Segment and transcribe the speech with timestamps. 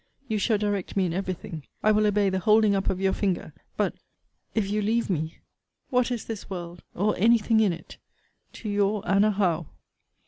[0.27, 1.67] You shall direct me in every thing.
[1.83, 3.53] I will obey the holding up of your finger.
[3.77, 3.93] But,
[4.55, 5.37] if you leave me
[5.91, 7.97] what is the world, or any thing in it,
[8.53, 9.67] to your ANNA HOWE?